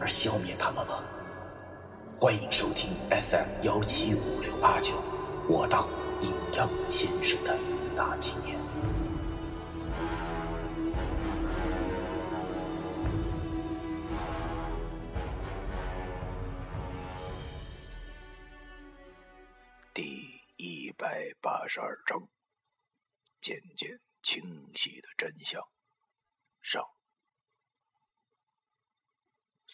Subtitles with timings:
[0.00, 1.00] 而消灭他们吗？
[2.20, 4.94] 欢迎收听 FM 幺七五六八九，
[5.48, 5.86] 我当
[6.20, 7.56] 阴阳先生的
[7.94, 8.58] 大纪念。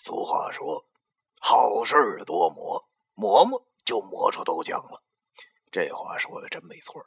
[0.04, 0.84] 俗话说
[1.40, 1.94] ：“好事
[2.26, 5.02] 多磨，磨磨就磨出豆浆了。”
[5.72, 7.02] 这话说的真没错。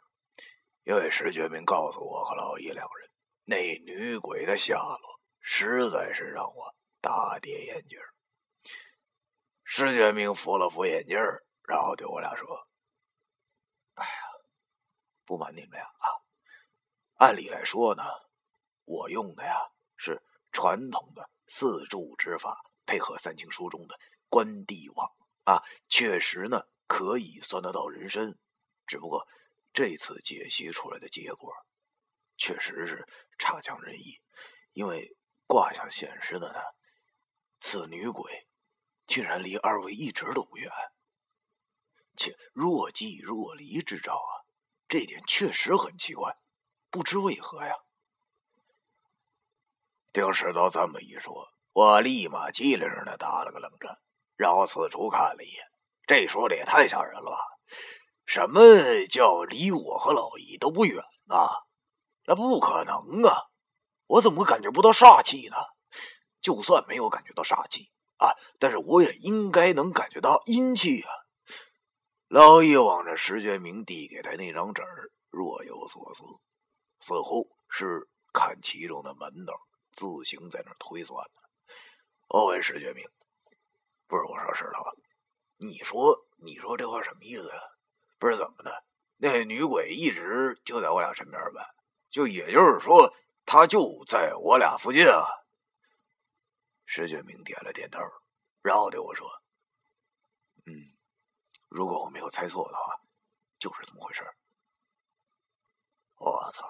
[0.83, 3.11] 因为石觉明告诉我和老易两人，
[3.45, 7.99] 那女鬼的下落实在是让我大跌眼镜。
[9.63, 11.15] 石觉明扶了扶眼镜，
[11.67, 12.67] 然后对我俩说
[13.93, 14.11] ：“哎呀，
[15.23, 16.09] 不瞒你们俩啊，
[17.17, 18.03] 按理来说呢，
[18.85, 19.55] 我用的呀。”
[19.99, 20.19] 是
[20.51, 23.99] 传统的四柱之法，配合三清书中的
[24.29, 25.07] 关帝网
[25.43, 28.35] 啊，确实呢可以算得到人身。
[28.87, 29.27] 只不过
[29.73, 31.53] 这次解析出来的结果，
[32.37, 34.19] 确实是差强人意。
[34.71, 35.15] 因为
[35.45, 36.59] 卦象显示的呢，
[37.59, 38.47] 此女鬼
[39.05, 40.71] 竟然离二位一直都不远，
[42.15, 44.47] 且若即若离之兆啊，
[44.87, 46.37] 这点确实很奇怪，
[46.89, 47.73] 不知为何呀。
[50.13, 53.95] 听石头这么一说，我立马机灵的打了个冷战，
[54.35, 55.63] 然后四处看了一眼。
[56.07, 57.37] 这说的也太吓人了吧？
[58.25, 60.95] 什么叫离我和老姨都不远
[61.27, 61.35] 呢？
[62.25, 63.43] 那不可能啊！
[64.07, 65.57] 我怎么感觉不到煞气呢？
[66.41, 71.11] 就算没有感觉到煞气啊，但是我也应该能感觉到阴气啊！
[72.27, 74.81] 老易望着石觉明递给他那张纸
[75.29, 76.23] 若有所思，
[77.01, 79.53] 似乎是看其中的门道。
[79.91, 81.46] 自行在那推算呢。
[82.29, 83.07] 我问石觉明
[84.07, 84.83] ：“不是我说石头，
[85.57, 87.61] 你说你说这话什么意思呀？
[88.19, 88.83] 不是怎么的？
[89.17, 91.65] 那女鬼一直就在我俩身边呗？
[92.09, 93.13] 就也就是说，
[93.45, 95.25] 她就在我俩附近啊？”
[96.85, 97.99] 石觉明点了点头，
[98.61, 99.29] 然后对我说
[100.65, 100.71] ：“嗯，
[101.69, 103.01] 如果我没有猜错的话，
[103.59, 104.23] 就是这么回事。”
[106.19, 106.65] 我操！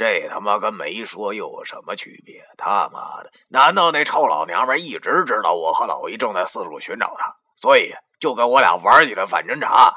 [0.00, 2.42] 这他妈跟没说又有什么区别？
[2.56, 9.94] 他妈的，难道那臭老娘们一直知道我和老姨正在四处寻找他，所以就跟我俩玩起了反侦查？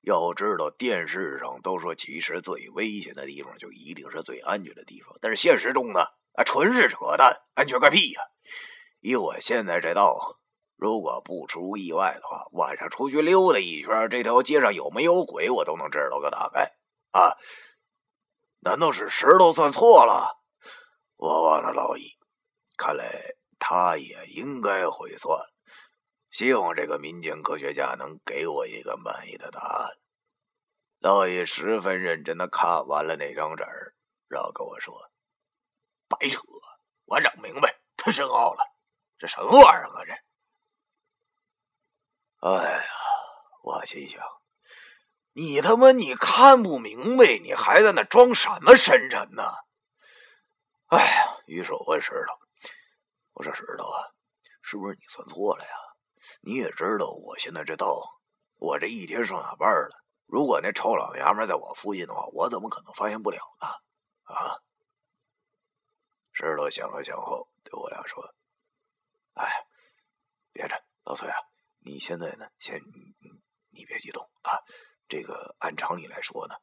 [0.00, 6.00] 要知道，电视上都说，其实最危险的地方就一定是最安全的地方，但是现实中呢，
[6.32, 8.22] 啊，纯是扯淡，安全个屁呀！
[9.00, 10.34] 以我现在这道行，
[10.78, 16.72] 如果不出意外的话，晚上出去溜达一圈，这条街上有没有鬼，我都能知道个大概
[17.10, 17.36] 啊。
[18.60, 20.38] 难道是石头算错了？
[21.16, 22.18] 我忘了老易，
[22.76, 25.38] 看来他也应该会算。
[26.30, 29.90] 希望这个民间科学家能给我一个满意的答案。
[30.98, 33.64] 老易十分认真的看完了那张纸，
[34.28, 35.10] 然后跟我说
[36.08, 36.40] ：“白扯，
[37.06, 38.62] 我整明白，太深奥了，
[39.18, 40.04] 这什么玩意儿啊？
[40.04, 40.12] 这……
[42.48, 42.84] 哎呀，
[43.62, 44.22] 我心想。”
[45.32, 49.42] 你他妈你看不明白，你还在那装什么深沉呢？
[50.86, 51.36] 哎呀！
[51.46, 52.34] 于是我问石头
[53.34, 54.10] ：“我说石头啊，
[54.60, 55.70] 是不是你算错了呀？
[56.40, 58.10] 你也知道我现在这道行，
[58.56, 60.04] 我这一天上下班了。
[60.26, 63.68] 如果那臭老娘们在我附近的话，我怎么可能发现不了呢？”
[64.34, 64.58] 啊！
[66.32, 68.34] 石头想了想后对我俩说
[69.34, 69.64] ：“哎，
[70.52, 71.36] 别着，老崔啊，
[71.84, 72.80] 你现在呢，先
[73.70, 74.58] 你别激动啊。”
[75.10, 76.54] 这个按常理来说呢，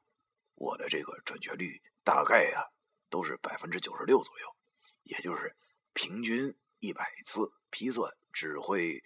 [0.55, 2.65] 我的这个准确率大概呀
[3.09, 4.55] 都是百分之九十六左右，
[5.03, 5.53] 也就是
[5.91, 9.03] 平均一百次批算只会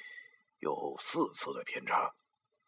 [0.59, 2.13] 有四次的偏差，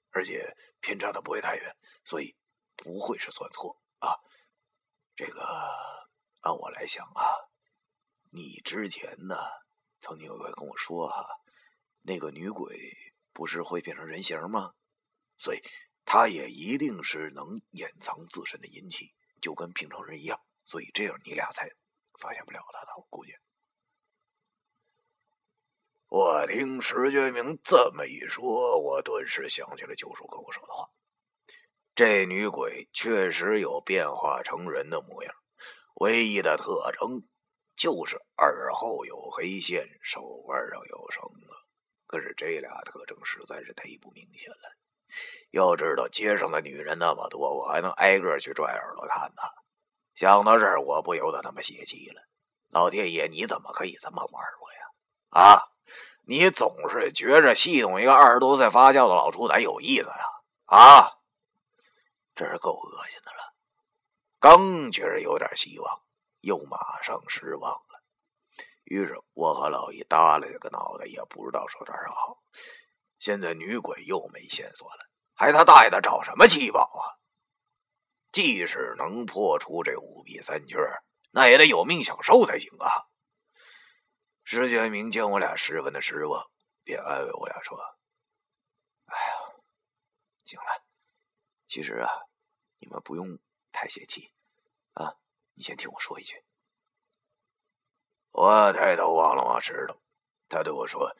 [0.09, 2.35] 而且偏差的不会太远，所以
[2.75, 4.17] 不会是算错啊。
[5.15, 5.43] 这个
[6.41, 7.21] 按我来想啊，
[8.31, 9.35] 你之前呢
[10.01, 11.23] 曾经有回跟我说哈，
[12.01, 12.75] 那个女鬼
[13.31, 14.73] 不是会变成人形吗？
[15.37, 15.61] 所以。
[16.05, 21.69] 他也一定是能掩藏自身的阴气，就跟平常人一样，所以这样你俩才
[22.19, 22.87] 发现不了他的。
[22.97, 23.33] 我估计，
[26.09, 30.89] 我听石觉明这么一说，我顿时想起了九叔跟我说的话。
[31.95, 35.33] 这女鬼确实有变化成人的模样，
[35.95, 37.27] 唯一的特征
[37.75, 41.53] 就是耳后有黑线，手腕上有绳子。
[42.05, 44.75] 可是这俩特征实在是忒不明显了。
[45.51, 49.41] 要知道街上的女人那么多，我还能挨个去拽耳朵看呢。
[50.15, 52.21] 想到这儿，我不由得他妈泄气了。
[52.69, 54.79] 老天爷，你怎么可以这么玩我呀？
[55.29, 55.63] 啊，
[56.25, 60.25] 你总是觉着戏弄一个二十多岁发酵的老处男有意思呀？
[60.65, 61.11] 啊，
[62.35, 63.53] 这是够恶心的了。
[64.39, 66.01] 刚觉着有点希望，
[66.41, 68.01] 又马上失望了。
[68.83, 72.37] 于是我和老易耷拉下个脑袋，也不知道说点啥好。
[73.23, 77.15] 现在女鬼又没线索了，还他大爷的找什么七宝啊？
[78.33, 80.77] 即使能破除这五弊三缺，
[81.31, 83.07] 那也得有命享受才行啊！
[84.43, 86.51] 石觉明见我俩十分的失望，
[86.83, 87.79] 便安慰我俩说
[89.07, 89.35] ：“哎呀，
[90.43, 90.83] 行了，
[91.65, 92.09] 其实啊，
[92.79, 93.39] 你们不用
[93.71, 94.33] 太泄气
[94.95, 95.15] 啊。
[95.53, 96.43] 你先听我说一句。”
[98.31, 100.01] 我抬头望了望石头，
[100.49, 101.15] 他对我说：“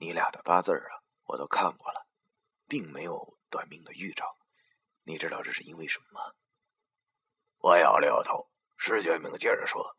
[0.00, 2.08] 你俩的八字啊，我都看过了，
[2.66, 4.38] 并没有短命的预兆。”
[5.04, 6.34] 你知道这是因为什么吗？
[7.58, 8.50] 我摇了摇头。
[8.78, 9.98] 石觉明接着说：“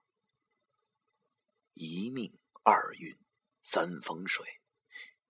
[1.76, 3.16] 一命二运
[3.62, 4.44] 三风水，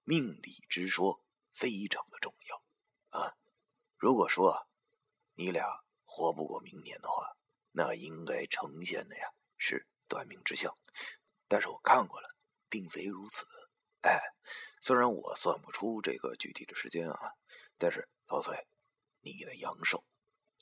[0.03, 1.21] 命理之说
[1.53, 3.35] 非常的重要啊。
[3.97, 4.69] 如果说
[5.33, 7.35] 你俩活不过明年的话，
[7.71, 9.27] 那应该呈现的呀
[9.57, 10.73] 是短命之相。
[11.49, 12.33] 但是我看过了，
[12.69, 13.45] 并非如此。
[14.01, 14.19] 哎，
[14.81, 17.33] 虽然我算不出这个具体的时间啊，
[17.77, 18.55] 但是老崔。”
[19.23, 20.03] 你的阳寿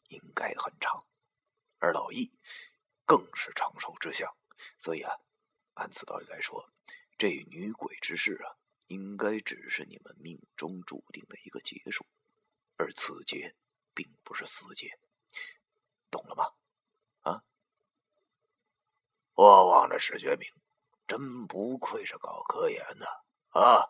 [0.10, 1.06] 应该很长，
[1.78, 2.30] 而老易
[3.06, 4.30] 更是长寿之相，
[4.78, 5.16] 所以啊，
[5.76, 6.70] 按此道理来说，
[7.18, 12.06] 这女鬼之事啊，应该只是你们命中注定的一个结束，
[12.76, 13.56] 而此劫
[13.94, 15.00] 并不是死劫，
[16.12, 16.52] 懂了吗？
[17.22, 17.42] 啊！
[19.36, 20.52] 我望着史觉明，
[21.08, 23.88] 真不愧是搞科研的，啊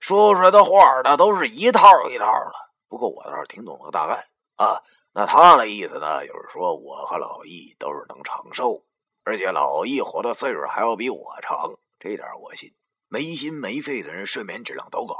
[0.00, 2.52] 说出来的话呢，都是一套一套的。
[2.88, 4.82] 不过我倒是听懂了大概啊，
[5.12, 8.84] 那他的意思呢，就是说我和老易都是能长寿，
[9.24, 12.74] 而且老易活的岁数还要比我长，这点我信。
[13.10, 15.14] 没心没肺的人睡眠质量都高，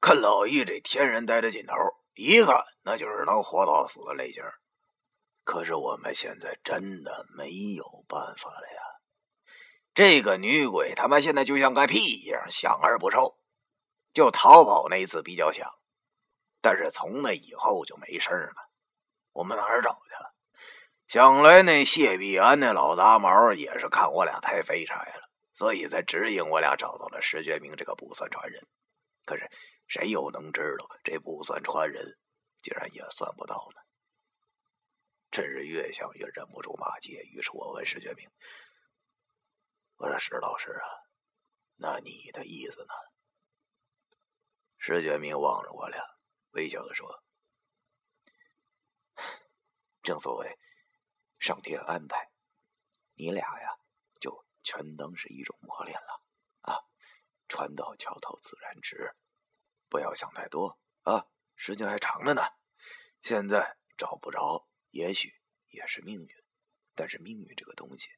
[0.00, 1.74] 看老易这天然呆的劲头，
[2.14, 4.42] 一看那就是能活到死的类型。
[5.44, 8.83] 可是我们现在真的没有办法了呀！
[9.94, 13.38] 这个女鬼他妈现在就像个屁一样，想而不臭，
[14.12, 15.72] 就逃跑那次比较想。
[16.60, 18.70] 但是从那以后就没事了，
[19.32, 20.34] 我们哪儿找去了？
[21.06, 28.66] 想来那谢必安那老杂毛也是看我俩太废柴了，所以才指引我俩找到了石觉明这个不算传人。
[29.24, 29.48] 可是
[29.86, 32.18] 谁又能知道这不算传人，
[32.62, 33.80] 竟然也算不到呢？
[35.30, 37.22] 真是越想越忍不住骂街。
[37.32, 38.28] 于是我问石觉明
[39.96, 40.88] ：“我说石老师啊，
[41.76, 42.94] 那你的意思呢？”
[44.78, 46.02] 石觉明望着我俩。
[46.50, 47.24] 微笑的说
[50.02, 50.58] ：“正所谓
[51.38, 52.30] 上天安排，
[53.14, 53.68] 你俩呀，
[54.20, 56.22] 就全当是一种磨练了
[56.60, 56.78] 啊！
[57.48, 59.16] 船到桥头自然直，
[59.88, 61.26] 不要想太多啊！
[61.56, 62.42] 时间还长着呢。
[63.22, 65.34] 现在找不着，也许
[65.70, 66.44] 也是命运。
[66.94, 68.08] 但是命运这个东西，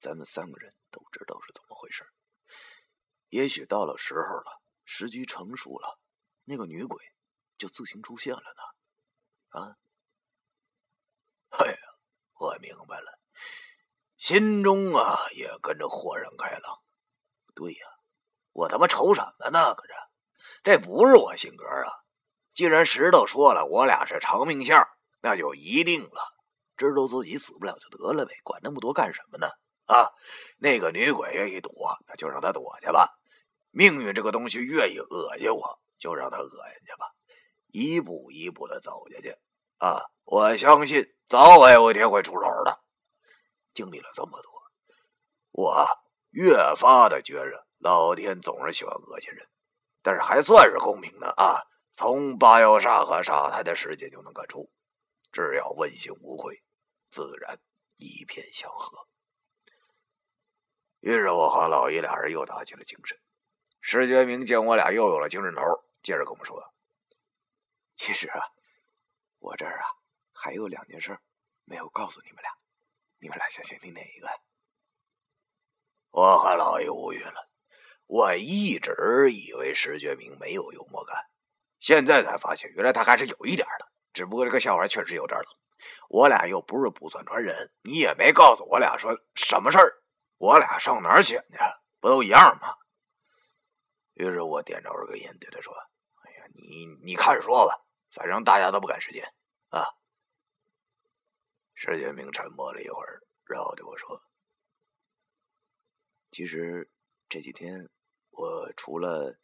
[0.00, 2.04] 咱们三个人都知道是怎么回事。
[3.28, 5.98] 也许到了时候了，时机成熟了，
[6.44, 6.98] 那个女鬼。”
[7.58, 9.74] 就自行出现了呢，啊！
[11.48, 11.78] 哎呀，
[12.38, 13.18] 我明白了，
[14.16, 16.80] 心中啊也跟着豁然开朗。
[17.56, 17.80] 对呀，
[18.52, 19.74] 我他妈愁什么呢？
[19.74, 19.94] 可这
[20.62, 21.90] 这不是我性格啊！
[22.52, 24.88] 既然石头说了我俩是长命相，
[25.20, 26.36] 那就一定了。
[26.76, 29.50] 知道自己死不了就得了呗，管那么多干什么呢？
[29.88, 30.12] 啊！
[30.58, 31.72] 那个女鬼愿意躲，
[32.06, 33.18] 那就让她躲去吧。
[33.70, 37.12] 命运这个东西愿意恶心我，就让他恶心去吧。
[37.68, 39.36] 一步一步的走下去，
[39.78, 40.00] 啊！
[40.24, 42.80] 我相信早晚有一天会出手的。
[43.74, 44.52] 经历了这么多，
[45.52, 45.86] 我
[46.30, 49.46] 越发的觉着老天总是喜欢恶心人，
[50.02, 51.62] 但是还算是公平的啊！
[51.92, 54.70] 从八幺煞和煞胎的世界就能看出，
[55.30, 56.62] 只要问心无愧，
[57.10, 57.58] 自然
[57.96, 59.06] 一片祥和。
[61.00, 63.18] 于是我和老姨俩人又打起了精神。
[63.80, 65.60] 石觉明见我俩又有了精神头，
[66.02, 66.62] 接着跟我们说。
[67.96, 68.40] 其实啊，
[69.38, 69.84] 我这儿啊
[70.32, 71.18] 还有两件事
[71.64, 72.50] 没有告诉你们俩，
[73.18, 74.28] 你们俩想先听哪一个？
[76.10, 77.48] 我和老爷无语了，
[78.06, 78.92] 我一直
[79.30, 81.16] 以为石觉明没有幽默感，
[81.80, 83.86] 现在才发现，原来他还是有一点的。
[84.12, 85.46] 只不过这个笑话确实有点冷。
[86.08, 90.02] 我俩又不是不算传人，你也没告诉我俩说什么事儿，
[90.38, 91.58] 我俩上哪儿选去？
[92.00, 92.74] 不都一样吗？
[94.14, 95.72] 于是我点着了根烟，对他说
[96.22, 99.24] ：“哎呀，你你看着说吧，反正大家都不赶时间
[99.68, 99.84] 啊。”
[101.74, 104.22] 石建明沉默了一会儿，然后对我说
[106.30, 106.90] ：“其实
[107.28, 107.88] 这几天
[108.30, 109.38] 我除了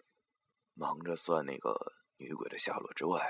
[0.74, 1.76] 忙着算那个
[2.16, 3.24] 女鬼的下落之外，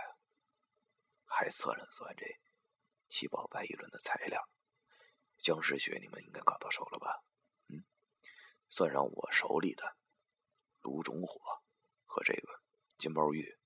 [1.26, 2.24] 还算了算这
[3.08, 4.42] 七宝白玉轮的材料。
[5.36, 7.22] 僵尸血你们应该搞到手了吧？
[8.76, 9.96] 算上我手里的
[10.80, 11.40] 炉种火
[12.06, 12.60] 和这个
[12.98, 13.56] 金包玉，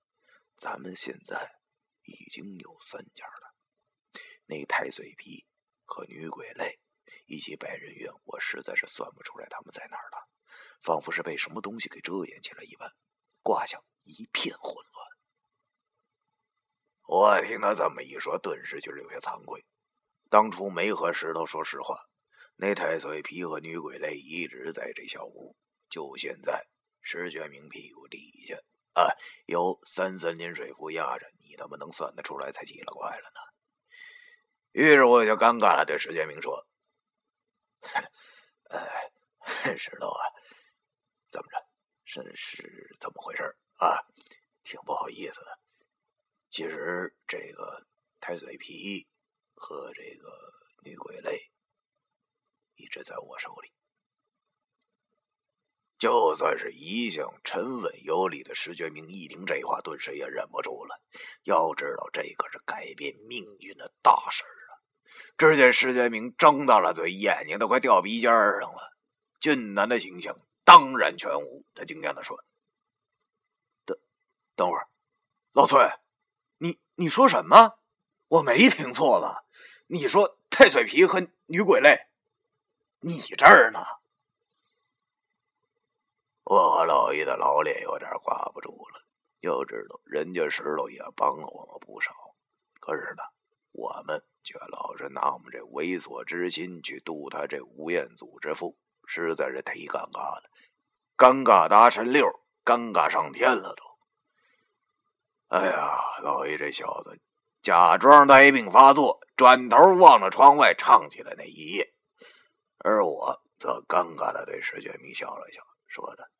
[0.55, 1.51] 咱们现在
[2.03, 3.55] 已经有三家了。
[4.45, 5.47] 那太岁皮
[5.83, 6.79] 和女鬼泪
[7.25, 10.29] 以及白人怨，我实在是算不出来他们在哪儿了，
[10.79, 12.93] 仿佛是被什么东西给遮掩起来一般，
[13.41, 15.07] 卦象一片混乱。
[17.07, 19.65] 我听他这么一说，顿时就有些惭愧。
[20.29, 21.99] 当初没和石头说实话，
[22.61, 25.55] 那太岁皮和女鬼泪一直在这小屋。
[25.89, 26.67] 就现在，
[27.01, 28.55] 石觉明屁股底下
[29.01, 29.07] 啊
[29.45, 33.39] 有三三斤水符压着，你他妈能算得出来才奇了怪了呢。
[34.73, 36.67] 于是我就尴尬了，对石觉明说
[38.69, 39.09] ：“哎，
[39.77, 40.21] 石头啊，
[41.29, 41.65] 怎么着？
[42.05, 43.43] 真是怎么回事
[43.77, 43.97] 啊？
[44.63, 45.59] 挺不好意思的。”
[46.51, 47.87] 其实这个
[48.19, 49.07] 太岁皮
[49.55, 51.48] 和这个女鬼泪
[52.79, 53.71] 一直在我手里。
[55.97, 61.01] 就算是一向沉稳有礼的石觉明，一听这话，顿时也忍不住了。
[61.43, 64.79] 要知道，这可是改变命运的大事儿啊！
[65.37, 68.95] 只见石觉明张大了嘴，眼睛都快掉鼻尖上了。
[69.41, 71.65] 俊男的形象当然全无。
[71.75, 72.41] 他惊讶的说
[73.85, 73.97] ：“等
[74.55, 74.87] 等会儿，
[75.51, 75.79] 老崔。”
[76.59, 77.77] 你你说什么？
[78.29, 79.43] 我没听错吧？
[79.87, 82.08] 你说太岁皮和女鬼泪，
[83.01, 83.79] 你这儿呢？
[86.43, 89.05] 我和老姨的老脸有点挂不住了。
[89.39, 92.11] 要知道，人家石头也帮了我们不少，
[92.81, 93.23] 可是呢，
[93.71, 100.49] 我们却老是拿我们这猥琐之心去度他这吴彦祖之腹，实在是忒尴尬了。
[101.15, 102.27] 尴尬达神六，
[102.65, 103.83] 尴尬上天了都。
[105.47, 107.17] 哎呀，老爷这小子
[107.61, 111.93] 假装呆病发作，转头望着窗外唱起了那一夜，
[112.79, 116.31] 而我则尴尬的对石觉明笑了笑，说的：“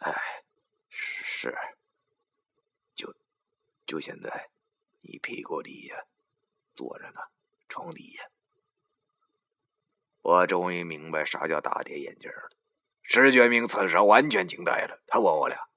[0.00, 0.44] 哎，
[0.88, 1.56] 是，
[2.94, 3.14] 就
[3.86, 4.50] 就现在，
[5.02, 6.04] 你屁股底下
[6.74, 7.20] 坐着呢，
[7.68, 8.28] 床底下。”
[10.22, 12.50] 我终于明白啥叫大跌眼镜了。
[13.02, 15.68] 石觉明此时完全惊呆了，他问我俩。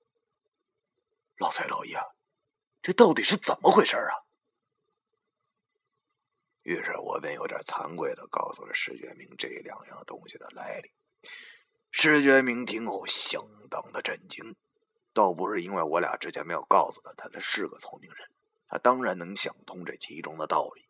[1.38, 2.00] 老蔡老爷，
[2.82, 4.26] 这到底是怎么回事啊？
[6.64, 10.92] 于是我便有点惭愧的告诉了石觉明这两样东西的来历。
[11.92, 14.56] 石觉明听后相当的震惊，
[15.14, 18.30] 倒不是因为我俩之前没有告诉他，他这是个聪明人，
[18.68, 20.86] 他当然能想通这其中的道理。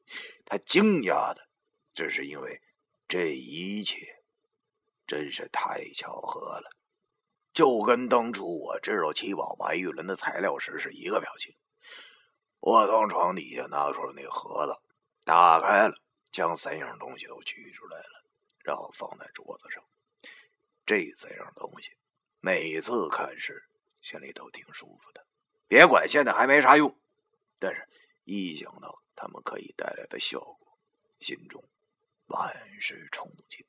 [0.45, 1.47] 他惊讶的，
[1.93, 2.61] 只是因为
[3.07, 4.23] 这一切
[5.07, 6.69] 真是太巧合了。
[7.53, 11.55] 就跟当初我知道七宝白玉轮的材料时是一个表情。
[12.59, 14.75] 我从床底下拿出了那盒子，
[15.29, 15.93] 打开了，
[16.31, 18.25] 将三样东西都取出来了，
[18.63, 19.83] 然后放在桌子上。
[20.87, 21.95] 这三样东西，
[22.39, 23.63] 每次看时
[24.01, 25.23] 心里都挺舒服的。
[25.67, 26.99] 别管现在还没啥用，
[27.59, 27.87] 但是
[28.23, 30.79] 一想到他们可以带来的效果，
[31.19, 31.63] 心中
[32.25, 33.63] 满是憧憬。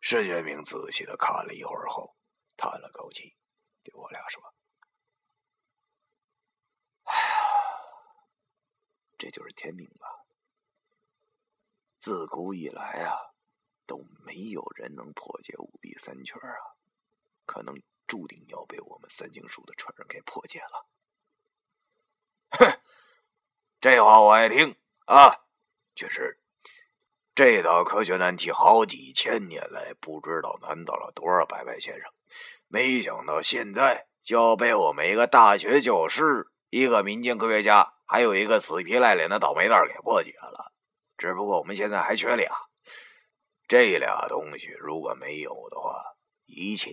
[0.00, 2.16] 石学明仔细的看了一会儿后，
[2.56, 3.36] 叹了口气，
[3.82, 4.42] 对我俩说
[7.04, 7.28] ：“哎呀，
[9.22, 10.08] 这就是天命吧。
[12.00, 13.14] 自古以来啊，
[13.86, 16.74] 都没有人能破解五弊三缺啊，
[17.46, 20.88] 可能注定要被我们三经书的传人给破解了。”
[22.58, 22.80] 哼，
[23.80, 24.74] 这话我爱听
[25.06, 25.46] 啊，
[25.94, 26.40] 确实。
[27.32, 32.12] 这道科学难题好几千年来不知道难倒了多少白白先生，
[32.66, 40.72] 没想到现在就要被我们一个大学教师、一个民间科学家，还有一个死皮赖脸的倒霉蛋给破解了。
[41.18, 42.50] 只不过我们现在还缺俩，
[43.68, 46.90] 这俩东西如果没有的话，一切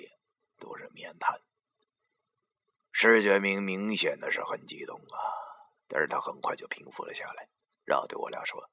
[0.58, 1.42] 都是免谈。
[2.92, 5.16] 石觉明明显的是很激动啊，
[5.88, 7.48] 但是他很快就平复了下来，
[7.86, 8.70] 然后对我俩说。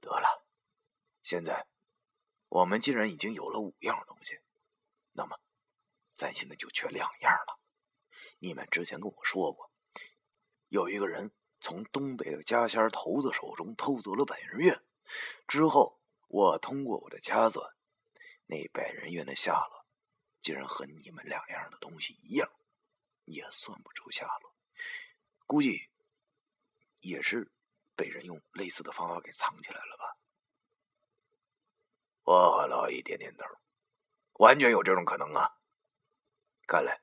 [0.00, 0.44] 得了，
[1.22, 1.68] 现在
[2.48, 4.40] 我们既然已经有了五样东西，
[5.12, 5.38] 那么
[6.16, 7.51] 咱现在就缺两样了。
[8.38, 9.70] 你们之前跟我说过，
[10.68, 14.82] 有一个人从东北的家仙头子手中偷走了百人院，
[15.46, 17.74] 之后我通过我的掐算，
[18.46, 19.86] 那百人院的下落，
[20.40, 22.50] 竟然和你们两样的东西一样，
[23.24, 24.54] 也算不出下落。
[25.46, 25.90] 估计
[27.00, 27.52] 也是
[27.94, 30.16] 被人用类似的方法给藏起来了吧。
[32.24, 33.44] 我和老易点点头，
[34.34, 35.58] 完全有这种可能啊！
[36.66, 37.01] 看来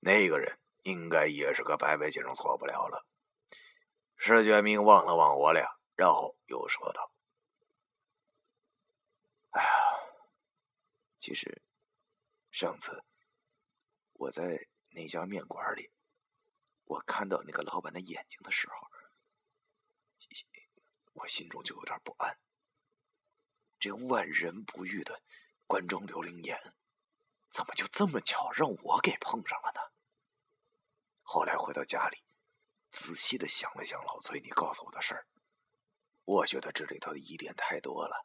[0.00, 3.04] 那个人应该也是个白白先生，错不了了。
[4.16, 7.12] 石觉明望了望我俩，然后又说道
[9.50, 9.68] ：“哎呀，
[11.18, 11.62] 其实
[12.50, 13.04] 上次
[14.14, 15.90] 我在那家面馆里，
[16.84, 18.88] 我看到那个老板的眼睛的时候，
[21.12, 22.38] 我心中就有点不安。”
[23.78, 25.22] 这万人不遇的
[25.68, 26.74] 关中刘灵眼，
[27.58, 29.80] 怎么就这么巧让我给碰上了呢？
[31.24, 32.22] 后来回到家里，
[32.92, 35.26] 仔细的想了想老崔你告诉我的事儿，
[36.22, 38.24] 我觉得这里头的疑点太多了，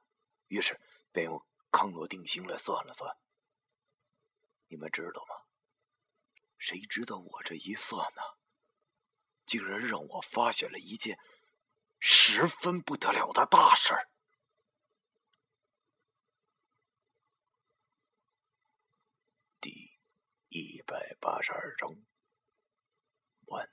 [0.50, 0.80] 于是
[1.12, 3.18] 便用康罗定心来算了算。
[4.68, 5.34] 你们知道吗？
[6.60, 8.22] 谁知道我这一算呢，
[9.48, 11.18] 竟然让我发现了一件
[12.00, 14.12] 十分不得了的大事儿。
[20.56, 21.90] 一百八十二章，
[23.48, 23.68] 完。